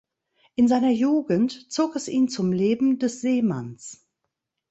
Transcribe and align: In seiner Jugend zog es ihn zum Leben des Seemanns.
In 0.55 0.67
seiner 0.67 0.89
Jugend 0.89 1.71
zog 1.71 1.95
es 1.95 2.07
ihn 2.07 2.27
zum 2.27 2.51
Leben 2.53 2.97
des 2.97 3.21
Seemanns. 3.21 4.03